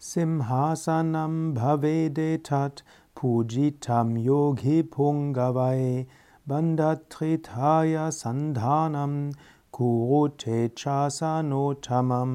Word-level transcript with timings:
Simhasanam 0.00 1.54
bhavedetat 1.54 2.82
pujitam 3.16 4.16
yogi 4.24 4.82
pungavai 4.84 6.06
bandhatritaya 6.48 8.06
sandhanam 8.14 9.32
kurute 9.72 10.68
chasanotamam. 10.70 12.32